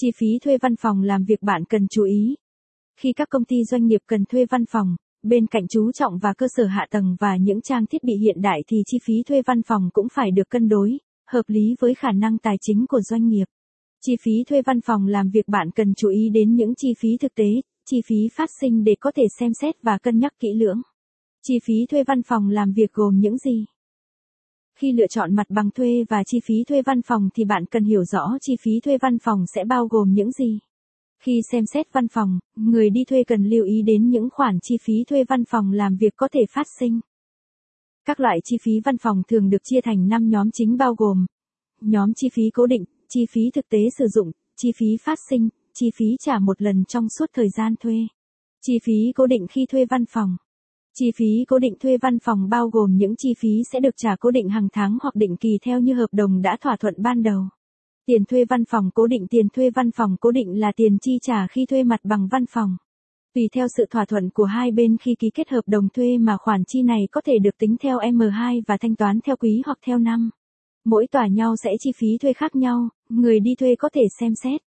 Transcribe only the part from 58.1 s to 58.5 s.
thuê